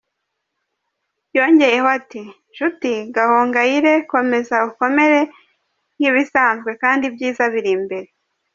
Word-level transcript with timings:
"Yongeyeho 1.37 1.87
ati 1.97 2.23
"Nshuti 2.51 2.91
Gahongayire 3.15 3.93
komeza 4.11 4.55
ukomere 4.69 5.19
nk’ibisanzwe 5.97 6.71
kandi 6.81 7.03
ibyiza 7.09 7.43
biri 7.53 7.71
imbere. 7.77 8.07